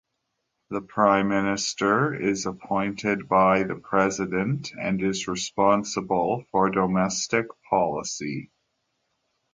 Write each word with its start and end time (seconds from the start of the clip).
The 0.71 0.81
Prime 0.81 1.27
Minister 1.29 2.15
is 2.15 2.47
appointed 2.47 3.29
by 3.29 3.61
the 3.61 3.75
President 3.75 4.71
and 4.73 4.99
is 4.99 5.27
responsible 5.27 6.43
for 6.49 6.71
domestic 6.71 7.45
policy. 7.69 8.49